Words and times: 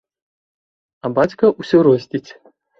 А 1.05 1.13
бацька 1.19 1.53
ўсё 1.61 1.77
росціць. 1.93 2.27